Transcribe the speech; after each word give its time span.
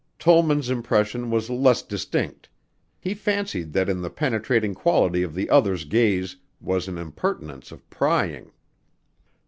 Tollman's 0.17 0.71
impression 0.71 1.29
was 1.29 1.47
less 1.51 1.83
distinct. 1.83 2.49
He 2.99 3.13
fancied 3.13 3.71
that 3.73 3.87
in 3.87 4.01
the 4.01 4.09
penetrating 4.09 4.73
quality 4.73 5.21
of 5.21 5.35
the 5.35 5.47
other's 5.47 5.85
gaze 5.85 6.37
was 6.59 6.87
an 6.87 6.97
impertinence 6.97 7.71
of 7.71 7.87
prying. 7.91 8.51